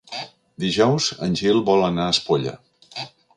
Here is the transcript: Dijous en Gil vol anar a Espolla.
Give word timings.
Dijous 0.63 1.09
en 1.27 1.35
Gil 1.41 1.61
vol 1.67 1.85
anar 1.91 2.09
a 2.09 2.15
Espolla. 2.17 2.55